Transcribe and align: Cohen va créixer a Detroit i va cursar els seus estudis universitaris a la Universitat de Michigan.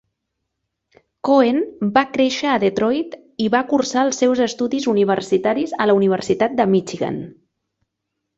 Cohen 1.27 1.59
va 1.97 2.01
créixer 2.15 2.49
a 2.51 2.55
Detroit 2.63 3.13
i 3.47 3.51
va 3.57 3.61
cursar 3.73 4.01
els 4.07 4.23
seus 4.23 4.41
estudis 4.47 4.89
universitaris 4.95 5.77
a 5.79 5.89
la 5.91 5.97
Universitat 6.01 6.59
de 6.63 6.69
Michigan. 6.75 7.23